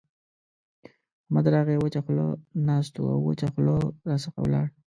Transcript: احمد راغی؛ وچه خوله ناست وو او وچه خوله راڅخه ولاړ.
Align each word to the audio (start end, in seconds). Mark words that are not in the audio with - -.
احمد 1.25 1.45
راغی؛ 1.55 1.75
وچه 1.79 1.99
خوله 2.05 2.25
ناست 2.67 2.93
وو 2.97 3.09
او 3.15 3.19
وچه 3.29 3.47
خوله 3.53 3.75
راڅخه 4.09 4.39
ولاړ. 4.41 4.65